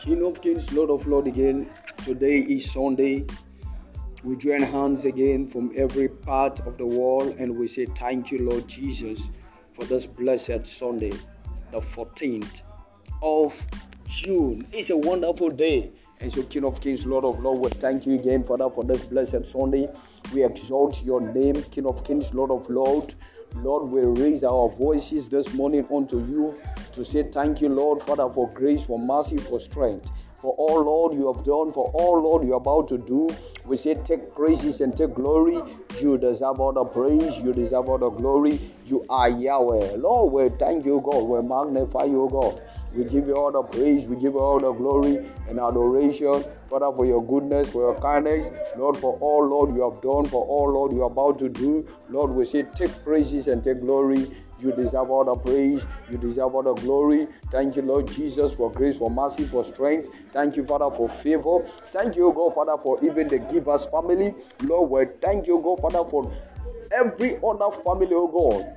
King 0.00 0.24
of 0.24 0.40
Kings, 0.40 0.72
Lord 0.72 0.88
of 0.88 1.06
Lords 1.06 1.28
again. 1.28 1.70
Today 2.04 2.38
is 2.38 2.72
Sunday. 2.72 3.26
We 4.24 4.34
join 4.34 4.62
hands 4.62 5.04
again 5.04 5.46
from 5.46 5.72
every 5.76 6.08
part 6.08 6.60
of 6.60 6.78
the 6.78 6.86
world 6.86 7.36
and 7.38 7.54
we 7.54 7.68
say 7.68 7.84
thank 7.84 8.30
you, 8.30 8.48
Lord 8.48 8.66
Jesus, 8.66 9.28
for 9.74 9.84
this 9.84 10.06
blessed 10.06 10.64
Sunday, 10.64 11.12
the 11.70 11.80
14th 11.80 12.62
of 13.22 13.66
June. 14.06 14.66
It's 14.72 14.88
a 14.88 14.96
wonderful 14.96 15.50
day. 15.50 15.92
And 16.20 16.32
so, 16.32 16.44
King 16.44 16.64
of 16.64 16.80
Kings, 16.80 17.04
Lord 17.04 17.26
of 17.26 17.38
Lords, 17.40 17.60
we 17.60 17.68
thank 17.78 18.06
you 18.06 18.14
again, 18.14 18.42
Father, 18.42 18.70
for 18.70 18.84
this 18.84 19.04
blessed 19.04 19.44
Sunday. 19.44 19.86
We 20.32 20.44
exalt 20.44 21.04
your 21.04 21.20
name, 21.20 21.62
King 21.64 21.84
of 21.84 22.04
Kings, 22.04 22.32
Lord 22.32 22.50
of 22.50 22.70
Lords. 22.70 23.16
Lord, 23.56 23.90
we 23.90 24.00
raise 24.22 24.44
our 24.44 24.70
voices 24.70 25.28
this 25.28 25.52
morning 25.52 25.86
unto 25.92 26.24
you 26.24 26.58
to 26.92 27.04
say 27.04 27.22
thank 27.24 27.60
you, 27.60 27.68
Lord, 27.68 28.02
Father, 28.02 28.28
for 28.32 28.48
grace, 28.52 28.84
for 28.84 28.98
mercy, 28.98 29.36
for 29.38 29.60
strength. 29.60 30.10
For 30.40 30.54
all, 30.54 30.84
Lord, 30.84 31.12
you 31.12 31.30
have 31.32 31.44
done, 31.44 31.70
for 31.72 31.90
all, 31.92 32.22
Lord, 32.22 32.46
you're 32.46 32.56
about 32.56 32.88
to 32.88 32.98
do. 32.98 33.28
We 33.66 33.76
say, 33.76 33.94
take 33.94 34.34
praises 34.34 34.80
and 34.80 34.96
take 34.96 35.12
glory. 35.14 35.60
You 36.00 36.16
deserve 36.16 36.60
all 36.60 36.72
the 36.72 36.84
praise. 36.84 37.38
You 37.40 37.52
deserve 37.52 37.88
all 37.90 37.98
the 37.98 38.08
glory. 38.08 38.58
You 38.86 39.04
are 39.10 39.28
Yahweh. 39.28 39.96
Lord, 39.96 40.32
we 40.32 40.58
thank 40.58 40.86
you, 40.86 41.02
God. 41.04 41.24
We 41.24 41.42
magnify 41.42 42.04
you, 42.04 42.26
God. 42.32 42.58
We 42.94 43.04
give 43.04 43.28
you 43.28 43.34
all 43.34 43.52
the 43.52 43.62
praise, 43.62 44.06
we 44.06 44.16
give 44.16 44.32
you 44.32 44.40
all 44.40 44.58
the 44.58 44.72
glory 44.72 45.24
and 45.48 45.60
adoration, 45.60 46.42
Father, 46.68 46.90
for 46.96 47.06
your 47.06 47.24
goodness, 47.24 47.70
for 47.70 47.82
your 47.82 48.00
kindness, 48.00 48.50
Lord, 48.76 48.96
for 48.96 49.16
all, 49.20 49.46
Lord, 49.46 49.76
you 49.76 49.88
have 49.88 50.02
done, 50.02 50.24
for 50.24 50.44
all, 50.44 50.72
Lord, 50.72 50.92
you 50.92 51.02
are 51.04 51.10
about 51.10 51.38
to 51.38 51.48
do. 51.48 51.86
Lord, 52.08 52.30
we 52.30 52.44
say, 52.44 52.64
take 52.74 52.90
praises 53.04 53.46
and 53.46 53.62
take 53.62 53.80
glory. 53.80 54.26
You 54.58 54.72
deserve 54.72 55.08
all 55.10 55.24
the 55.24 55.36
praise. 55.36 55.86
You 56.10 56.18
deserve 56.18 56.54
all 56.54 56.64
the 56.64 56.74
glory. 56.74 57.28
Thank 57.52 57.76
you, 57.76 57.82
Lord 57.82 58.08
Jesus, 58.08 58.52
for 58.52 58.70
grace, 58.72 58.98
for 58.98 59.10
mercy, 59.10 59.44
for 59.44 59.64
strength. 59.64 60.10
Thank 60.32 60.56
you, 60.56 60.64
Father, 60.64 60.94
for 60.94 61.08
favor. 61.08 61.60
Thank 61.92 62.16
you, 62.16 62.32
God, 62.34 62.54
Father, 62.56 62.76
for 62.82 63.02
even 63.04 63.28
the 63.28 63.38
givers 63.38 63.86
family. 63.86 64.34
Lord, 64.64 64.90
we 64.90 65.14
thank 65.20 65.46
you, 65.46 65.60
God, 65.62 65.80
Father, 65.80 66.08
for 66.10 66.30
every 66.90 67.36
other 67.36 67.70
family, 67.84 68.10
oh 68.12 68.26
God 68.26 68.76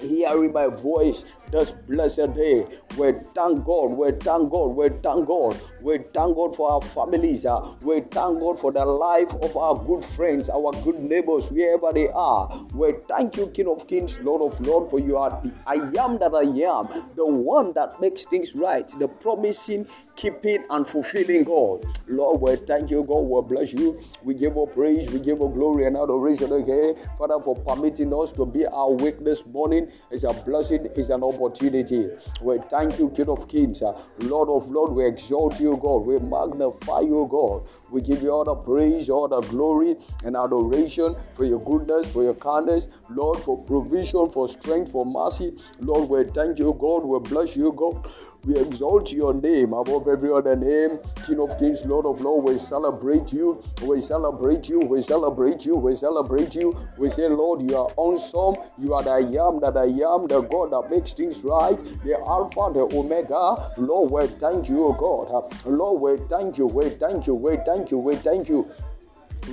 hearing 0.00 0.52
my 0.52 0.66
voice 0.66 1.24
this 1.50 1.70
blessed 1.70 2.34
day. 2.34 2.66
We 2.96 3.12
thank 3.34 3.64
God, 3.64 3.92
we 3.92 4.10
thank 4.12 4.50
God, 4.50 4.76
we 4.76 4.88
thank 4.88 5.26
God, 5.26 5.60
we 5.80 5.98
thank 5.98 6.36
God 6.36 6.56
for 6.56 6.70
our 6.72 6.82
families, 6.82 7.46
uh, 7.46 7.74
we 7.82 8.00
thank 8.00 8.40
God 8.40 8.58
for 8.60 8.72
the 8.72 8.84
life 8.84 9.32
of 9.42 9.56
our 9.56 9.76
good 9.84 10.04
friends, 10.04 10.48
our 10.48 10.72
good 10.84 11.00
neighbors, 11.00 11.50
wherever 11.50 11.92
they 11.92 12.08
are. 12.08 12.48
We 12.74 12.94
thank 13.08 13.36
you, 13.36 13.48
King 13.48 13.68
of 13.68 13.86
Kings, 13.86 14.18
Lord 14.20 14.52
of 14.52 14.60
Lords, 14.60 14.90
for 14.90 14.98
you 15.00 15.16
are 15.16 15.30
the 15.42 15.52
I 15.66 15.74
am 15.74 16.18
that 16.18 16.34
I 16.34 16.42
am, 16.42 16.88
the 17.16 17.26
one 17.26 17.72
that 17.74 18.00
makes 18.00 18.24
things 18.24 18.54
right, 18.54 18.88
the 18.98 19.08
promising, 19.08 19.86
keeping, 20.16 20.64
and 20.70 20.86
fulfilling 20.86 21.44
God. 21.44 21.84
Lord, 22.06 22.40
we 22.40 22.56
thank 22.56 22.90
you, 22.90 23.04
God, 23.04 23.20
we 23.20 23.40
bless 23.42 23.72
you. 23.72 24.00
We 24.22 24.34
give 24.34 24.54
you 24.54 24.70
praise, 24.74 25.10
we 25.10 25.18
give 25.20 25.38
you 25.38 25.48
glory 25.48 25.86
and 25.86 25.96
adoration 25.96 26.52
again, 26.52 26.96
Father, 27.16 27.38
for 27.42 27.56
permitting 27.56 28.12
us 28.14 28.32
to 28.32 28.46
be 28.46 28.64
awake 28.70 29.24
this 29.24 29.44
morning. 29.46 29.90
It's 30.10 30.24
a 30.24 30.32
blessing, 30.32 30.88
it's 30.96 31.10
an 31.10 31.22
opportunity. 31.38 32.08
We 32.42 32.58
thank 32.70 32.98
you, 32.98 33.10
King 33.10 33.28
of 33.28 33.48
Kings, 33.48 33.82
Lord 34.20 34.48
of 34.48 34.70
Lords. 34.70 34.92
We 34.92 35.06
exalt 35.06 35.60
you, 35.60 35.78
God. 35.80 36.06
We 36.06 36.18
magnify 36.18 37.00
you, 37.00 37.26
God. 37.30 37.66
We 37.90 38.02
give 38.02 38.22
you 38.22 38.30
all 38.30 38.44
the 38.44 38.54
praise, 38.54 39.08
all 39.08 39.28
the 39.28 39.40
glory, 39.40 39.96
and 40.24 40.36
adoration 40.36 41.16
for 41.34 41.44
your 41.44 41.60
goodness, 41.60 42.12
for 42.12 42.22
your 42.22 42.34
kindness, 42.34 42.88
Lord, 43.10 43.38
for 43.40 43.58
provision, 43.64 44.30
for 44.30 44.48
strength, 44.48 44.92
for 44.92 45.04
mercy. 45.06 45.56
Lord, 45.80 46.08
we 46.08 46.24
thank 46.32 46.58
you, 46.58 46.76
God. 46.78 47.04
We 47.04 47.18
bless 47.20 47.56
you, 47.56 47.72
God. 47.72 48.06
We 48.44 48.56
exalt 48.56 49.12
your 49.12 49.34
name 49.34 49.72
above 49.72 50.08
every 50.08 50.30
other 50.32 50.56
name. 50.56 50.98
King 51.26 51.40
of 51.40 51.58
Kings, 51.58 51.84
Lord 51.84 52.06
of 52.06 52.20
Lords, 52.20 52.48
we 52.52 52.58
celebrate 52.58 53.32
you. 53.32 53.62
We 53.82 54.00
celebrate 54.00 54.68
you. 54.68 54.78
We 54.78 55.02
celebrate 55.02 55.66
you. 55.66 55.76
We 55.76 55.96
celebrate 55.96 56.54
you. 56.54 56.76
We 56.96 57.10
say, 57.10 57.28
Lord, 57.28 57.68
you 57.68 57.76
are 57.76 57.90
awesome. 57.96 58.54
You 58.78 58.94
are 58.94 59.02
the 59.02 59.18
I 59.18 59.46
am 59.48 59.60
that 59.60 59.76
I 59.76 59.86
am, 59.86 60.28
the 60.28 60.40
God 60.50 60.70
that 60.70 60.90
makes 60.90 61.12
things 61.12 61.27
right, 61.44 61.78
the 62.04 62.18
Alpha, 62.18 62.70
the 62.72 62.88
Omega. 62.96 63.72
Lord, 63.76 64.10
we 64.10 64.26
thank 64.38 64.68
you, 64.68 64.94
God. 64.98 65.54
Lord, 65.66 66.00
we 66.00 66.26
thank 66.28 66.58
you. 66.58 66.66
We 66.66 66.90
thank 66.90 67.26
you. 67.26 67.34
We 67.34 67.56
thank 67.64 67.90
you. 67.90 67.98
We 67.98 68.16
thank 68.16 68.48
you. 68.48 68.70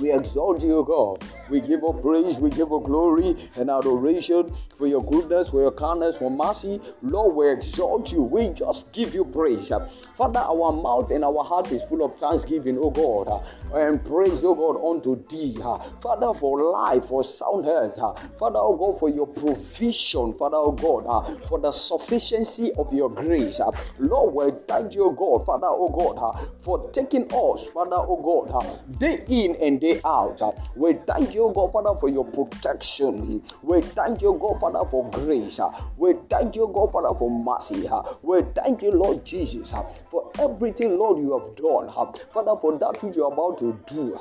We 0.00 0.12
exalt 0.12 0.62
you, 0.62 0.84
God. 0.86 1.24
We 1.48 1.60
give 1.60 1.80
you 1.82 1.98
praise, 2.02 2.38
we 2.38 2.50
give 2.50 2.68
you 2.70 2.82
glory 2.84 3.36
and 3.56 3.70
adoration 3.70 4.52
for 4.76 4.86
your 4.86 5.02
goodness, 5.02 5.50
for 5.50 5.62
your 5.62 5.72
kindness, 5.72 6.18
for 6.18 6.30
mercy. 6.30 6.80
Lord, 7.02 7.34
we 7.34 7.50
exalt 7.50 8.12
you. 8.12 8.22
We 8.22 8.50
just 8.50 8.92
give 8.92 9.14
you 9.14 9.24
praise. 9.24 9.72
Father, 10.16 10.40
our 10.40 10.72
mouth 10.72 11.10
and 11.12 11.24
our 11.24 11.44
heart 11.44 11.70
is 11.72 11.82
full 11.84 12.04
of 12.04 12.18
thanksgiving, 12.18 12.78
oh 12.80 12.90
God, 12.90 13.46
and 13.72 14.04
praise, 14.04 14.42
oh 14.44 14.54
God, 14.54 14.84
unto 14.84 15.24
thee. 15.28 15.56
Father, 16.02 16.38
for 16.38 16.62
life, 16.62 17.06
for 17.06 17.22
sound 17.24 17.64
health. 17.64 17.96
Father, 18.38 18.58
oh 18.58 18.76
God, 18.76 18.98
for 18.98 19.08
your 19.08 19.26
provision, 19.26 20.34
Father, 20.34 20.56
oh 20.56 20.72
God, 20.72 21.42
for 21.48 21.58
the 21.58 21.72
sufficiency 21.72 22.72
of 22.74 22.92
your 22.92 23.08
grace. 23.08 23.60
Lord, 23.98 24.34
we 24.34 24.58
thank 24.66 24.94
you, 24.94 25.14
God, 25.16 25.46
Father, 25.46 25.68
oh 25.70 25.88
God, 25.88 26.50
for 26.60 26.90
taking 26.90 27.24
us, 27.32 27.66
Father, 27.68 27.96
oh 27.96 28.50
God, 28.50 28.98
day 28.98 29.24
in 29.28 29.54
and 29.56 29.80
day 29.80 29.85
out. 30.04 30.40
We 30.76 30.94
thank 31.06 31.34
you, 31.34 31.52
God, 31.54 31.72
Father, 31.72 31.98
for 31.98 32.08
your 32.08 32.24
protection. 32.24 33.42
We 33.62 33.80
thank 33.82 34.22
you, 34.22 34.38
God, 34.40 34.60
Father, 34.60 34.88
for 34.90 35.08
grace. 35.10 35.60
We 35.96 36.14
thank 36.30 36.56
you, 36.56 36.70
God, 36.74 36.92
Father, 36.92 37.16
for 37.18 37.30
mercy. 37.30 37.88
We 38.22 38.42
thank 38.54 38.82
you, 38.82 38.92
Lord 38.92 39.24
Jesus, 39.24 39.72
for 40.10 40.30
everything, 40.38 40.98
Lord, 40.98 41.18
you 41.18 41.38
have 41.38 41.56
done. 41.56 41.90
Father, 42.30 42.54
for 42.60 42.78
that 42.78 43.02
which 43.02 43.16
you're 43.16 43.32
about 43.32 43.58
to 43.58 43.78
do. 43.86 44.16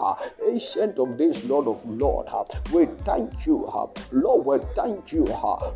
Ancient 0.48 1.00
of 1.00 1.18
days, 1.18 1.44
Lord 1.46 1.68
of 1.68 1.86
Lord. 1.86 2.28
We 2.72 2.86
thank 3.04 3.46
you. 3.46 3.70
Lord, 4.12 4.46
we 4.46 4.60
thank 4.76 5.12
you. 5.12 5.26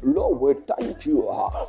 Lord, 0.04 0.40
we 0.42 0.54
thank 0.68 1.06
you. 1.06 1.20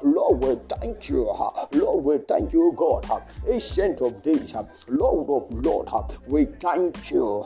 Lord, 0.03 0.43
we 0.43 0.57
thank 0.69 1.09
you. 1.09 1.33
Lord, 1.73 2.05
we 2.05 2.19
thank 2.29 2.53
you, 2.53 2.73
God. 2.77 3.23
Ancient 3.49 4.01
of 4.01 4.23
days, 4.23 4.55
Lord 4.89 5.29
of 5.31 5.65
Lord. 5.65 5.89
We 6.27 6.47
thank 6.47 7.11
you. 7.11 7.45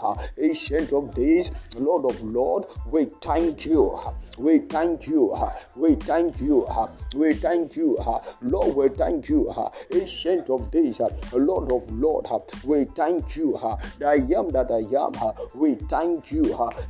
Ancient 0.54 0.92
of 0.92 1.12
days, 1.16 1.50
Lord 1.76 2.04
of 2.04 2.22
Lord, 2.22 2.66
we 2.88 3.06
thank 3.20 3.66
you. 3.66 3.98
We 4.38 4.60
thank 4.60 5.08
you. 5.08 5.34
We 5.74 5.96
thank 5.96 6.40
you. 6.40 6.68
We 7.12 7.34
thank 7.34 7.76
you. 7.76 7.98
Lord, 8.40 8.76
we 8.76 8.88
thank 8.90 9.28
you. 9.28 9.52
Ancient 9.92 10.50
of 10.50 10.70
days, 10.70 11.00
Lord 11.32 11.72
of 11.72 11.90
Lord, 11.90 12.26
we 12.62 12.84
thank 12.84 13.34
you. 13.34 13.58
The 13.98 14.06
I 14.06 14.14
am 14.14 14.50
that 14.50 14.70
I 14.70 14.84
am, 14.96 15.34
we 15.54 15.74
thank 15.74 16.30
you. 16.30 16.44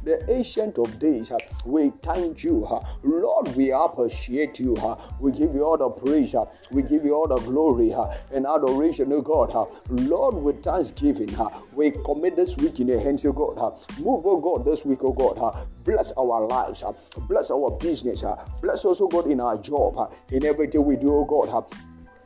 The 0.04 0.22
ancient 0.31 0.78
of 0.78 0.98
days, 0.98 1.32
we 1.64 1.91
thank 2.02 2.44
you. 2.44 2.69
Lord, 3.02 3.56
we 3.56 3.72
appreciate 3.72 4.60
you. 4.60 4.76
We 5.20 5.32
give 5.32 5.54
you 5.54 5.64
all 5.64 5.78
the 5.78 5.88
praise. 5.88 6.34
We 6.70 6.82
give 6.82 7.04
you 7.06 7.14
all 7.14 7.28
the 7.28 7.38
glory 7.38 7.94
and 8.31 8.46
adoration, 8.46 9.10
O 9.12 9.22
God. 9.22 9.54
Lord, 9.88 10.34
with 10.34 10.62
thanksgiving, 10.62 11.34
we 11.75 11.92
commit 12.04 12.36
this 12.36 12.56
week 12.58 12.81
in 12.81 12.88
your 12.88 13.00
hands, 13.00 13.25
O 13.25 13.32
God. 13.32 13.53
Move, 13.98 14.26
O 14.26 14.41
God, 14.41 14.65
this 14.65 14.84
week, 14.84 15.03
O 15.04 15.12
God. 15.12 15.66
Bless 15.84 16.12
our 16.12 16.47
lives. 16.47 16.82
Bless 17.28 17.50
our 17.50 17.70
business. 17.72 18.25
Bless 18.60 18.84
us, 18.84 19.00
O 19.00 19.09
God, 19.09 19.26
in 19.26 19.41
our 19.41 19.56
job. 19.59 20.12
In 20.31 20.44
everything 20.44 20.84
we 20.84 20.97
do, 20.97 21.15
O 21.15 21.25
God. 21.25 21.64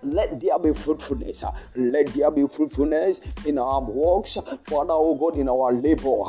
Let 0.03 0.41
there 0.41 0.59
be 0.59 0.73
fruitfulness. 0.73 1.43
Let 1.75 2.07
there 2.09 2.31
be 2.31 2.47
fruitfulness 2.47 3.21
in 3.45 3.59
our 3.59 3.83
works, 3.83 4.35
Father, 4.35 4.93
oh 4.93 5.17
God, 5.17 5.37
in 5.39 5.49
our 5.49 5.73
labor. 5.73 6.23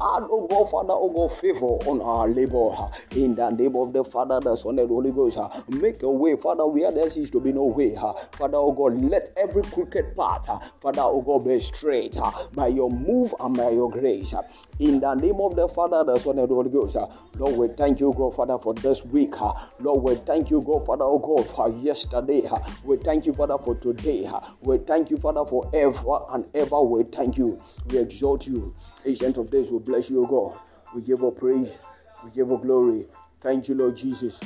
And 0.00 0.26
oh 0.30 0.46
God, 0.48 0.70
Father, 0.70 0.94
oh 0.94 1.10
God, 1.10 1.36
favor 1.36 1.66
on 1.90 2.00
our 2.00 2.28
labor. 2.28 2.88
In 3.10 3.34
the 3.34 3.50
name 3.50 3.76
of 3.76 3.92
the 3.92 4.04
Father, 4.04 4.40
the 4.40 4.56
Son, 4.56 4.78
and 4.78 4.88
the 4.88 4.94
Holy 4.94 5.12
Ghost. 5.12 5.38
Make 5.68 6.02
a 6.02 6.10
way, 6.10 6.36
Father, 6.36 6.66
where 6.66 6.90
there 6.92 7.10
seems 7.10 7.30
to 7.32 7.40
be 7.40 7.52
no 7.52 7.64
way. 7.64 7.94
Father, 7.94 8.56
oh 8.56 8.72
God, 8.72 8.96
let 8.96 9.30
every 9.36 9.62
crooked 9.64 10.16
path, 10.16 10.46
Father, 10.80 11.02
oh 11.02 11.20
God, 11.20 11.44
be 11.46 11.60
straight 11.60 12.16
by 12.54 12.68
your 12.68 12.90
move 12.90 13.34
and 13.38 13.54
by 13.56 13.70
your 13.70 13.90
grace. 13.90 14.32
In 14.78 14.98
the 15.00 15.14
name 15.14 15.40
of 15.40 15.56
the 15.56 15.68
Father, 15.68 16.04
the 16.04 16.18
Son, 16.18 16.38
and 16.38 16.48
the 16.48 16.54
Holy 16.54 16.70
Ghost. 16.70 16.96
Lord, 17.36 17.56
we 17.56 17.68
thank 17.76 18.00
you, 18.00 18.14
God, 18.16 18.34
Father, 18.34 18.58
for 18.58 18.72
this 18.72 19.04
week. 19.04 19.34
Lord, 19.80 20.02
we 20.02 20.14
thank 20.24 20.50
you, 20.50 20.62
God, 20.62 20.86
Father, 20.86 21.04
oh 21.04 21.18
God, 21.18 21.46
for 21.50 21.68
yesterday. 21.68 22.48
We 22.84 22.96
thank 22.96 23.09
you, 23.26 23.32
Father, 23.32 23.56
for 23.58 23.74
today. 23.76 24.30
We 24.60 24.78
thank 24.78 25.10
you, 25.10 25.16
Father, 25.16 25.44
for 25.44 25.70
ever 25.74 26.18
and 26.30 26.44
ever. 26.54 26.80
We 26.80 27.04
thank 27.04 27.38
you. 27.38 27.60
We 27.86 27.98
exalt 27.98 28.46
you. 28.46 28.74
Ancient 29.04 29.36
of 29.38 29.50
days, 29.50 29.70
we 29.70 29.78
bless 29.78 30.10
you, 30.10 30.26
God. 30.28 30.58
We 30.94 31.02
give 31.02 31.20
you 31.20 31.30
praise. 31.30 31.78
We 32.22 32.30
give 32.30 32.48
you 32.48 32.58
glory. 32.62 33.06
Thank 33.40 33.68
you, 33.68 33.74
Lord 33.74 33.96
Jesus. 33.96 34.38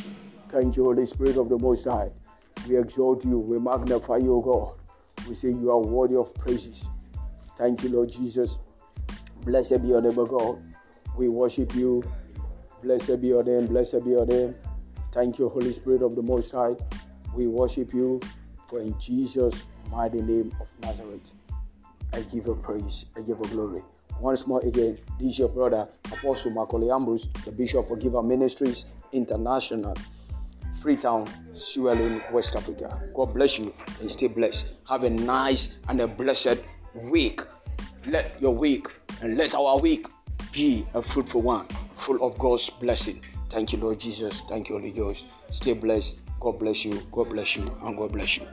Thank 0.48 0.76
you, 0.76 0.84
Holy 0.84 1.04
Spirit 1.04 1.36
of 1.36 1.48
the 1.48 1.58
Most 1.58 1.84
High. 1.84 2.10
We 2.68 2.78
exalt 2.78 3.24
you. 3.24 3.38
We 3.38 3.58
magnify 3.58 4.18
you, 4.18 4.40
God. 4.44 4.74
We 5.28 5.34
say 5.34 5.48
you 5.48 5.70
are 5.70 5.80
worthy 5.80 6.16
of 6.16 6.32
praises. 6.34 6.88
Thank 7.58 7.82
you, 7.82 7.88
Lord 7.90 8.10
Jesus. 8.10 8.58
Blessed 9.42 9.82
be 9.82 9.88
your 9.88 10.00
name, 10.00 10.14
God. 10.14 10.62
We 11.16 11.28
worship 11.28 11.74
you. 11.74 12.02
Blessed 12.82 13.20
be 13.20 13.28
your 13.28 13.42
name. 13.42 13.66
Blessed 13.66 14.04
be 14.04 14.10
your 14.10 14.26
name. 14.26 14.54
Thank 15.12 15.38
you, 15.38 15.48
Holy 15.48 15.72
Spirit 15.72 16.02
of 16.02 16.14
the 16.14 16.22
Most 16.22 16.52
High. 16.52 16.76
We 17.34 17.46
worship 17.48 17.92
you. 17.92 18.20
For 18.74 18.80
in 18.80 18.98
Jesus' 18.98 19.62
mighty 19.88 20.20
name 20.20 20.50
of 20.60 20.66
Nazareth. 20.82 21.30
I 22.12 22.22
give 22.22 22.46
you 22.46 22.58
praise. 22.60 23.06
I 23.16 23.20
give 23.20 23.38
you 23.38 23.48
glory. 23.50 23.82
Once 24.18 24.48
more 24.48 24.58
again, 24.66 24.98
this 25.20 25.34
is 25.34 25.38
your 25.38 25.48
brother, 25.48 25.86
Apostle 26.06 26.50
Macaulay 26.50 26.90
Ambrose, 26.90 27.28
the 27.44 27.52
Bishop 27.52 27.88
of 27.88 28.00
Giver 28.00 28.20
Ministries 28.20 28.86
International, 29.12 29.94
Freetown, 30.82 31.24
Sierra 31.52 31.94
Leone, 31.94 32.20
West 32.32 32.56
Africa. 32.56 33.00
God 33.14 33.26
bless 33.26 33.60
you 33.60 33.72
and 34.00 34.10
stay 34.10 34.26
blessed. 34.26 34.72
Have 34.88 35.04
a 35.04 35.10
nice 35.10 35.76
and 35.88 36.00
a 36.00 36.08
blessed 36.08 36.58
week. 36.96 37.42
Let 38.08 38.42
your 38.42 38.56
week 38.56 38.88
and 39.22 39.36
let 39.36 39.54
our 39.54 39.78
week 39.78 40.08
be 40.50 40.84
a 40.94 41.00
fruitful 41.00 41.42
one, 41.42 41.68
full 41.94 42.20
of 42.26 42.36
God's 42.40 42.68
blessing. 42.70 43.22
Thank 43.50 43.72
you, 43.72 43.78
Lord 43.78 44.00
Jesus. 44.00 44.40
Thank 44.48 44.68
you, 44.68 44.78
Holy 44.80 44.90
Ghost. 44.90 45.26
Stay 45.52 45.74
blessed. 45.74 46.23
God 46.44 46.58
bless 46.58 46.84
you. 46.84 47.00
God 47.10 47.30
bless 47.30 47.56
you. 47.56 47.64
And 47.82 47.96
God 47.96 48.12
bless 48.12 48.36
you. 48.36 48.46